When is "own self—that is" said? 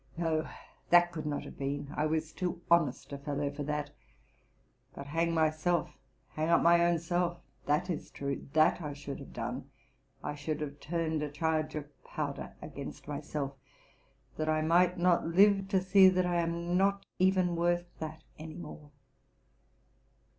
6.83-8.09